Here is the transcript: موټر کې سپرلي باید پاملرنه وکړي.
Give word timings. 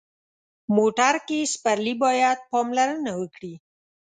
موټر 0.75 1.13
کې 1.27 1.39
سپرلي 1.53 1.93
باید 2.03 2.37
پاملرنه 2.51 3.11
وکړي. 3.21 3.53